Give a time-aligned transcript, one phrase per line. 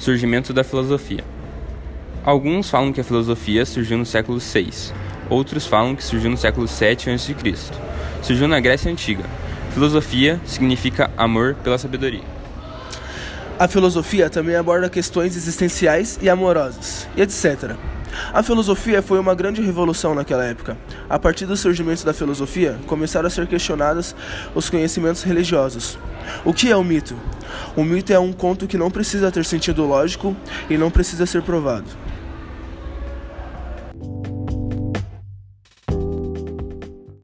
[0.00, 1.22] Surgimento da filosofia.
[2.24, 4.94] Alguns falam que a filosofia surgiu no século VI,
[5.28, 7.36] outros falam que surgiu no século VII a.C.
[8.22, 9.24] Surgiu na Grécia Antiga.
[9.74, 12.24] Filosofia significa amor pela sabedoria.
[13.58, 17.76] A filosofia também aborda questões existenciais e amorosas, e etc.
[18.32, 20.78] A filosofia foi uma grande revolução naquela época.
[21.10, 24.16] A partir do surgimento da filosofia, começaram a ser questionados
[24.54, 25.98] os conhecimentos religiosos.
[26.42, 27.16] O que é o mito?
[27.76, 30.36] O mito é um conto que não precisa ter sentido lógico
[30.68, 31.86] e não precisa ser provado.